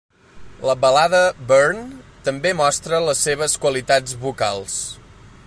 [0.69, 1.19] La balada
[1.51, 1.83] "Burn"
[2.29, 4.81] també mostra la seves qualitats vocals.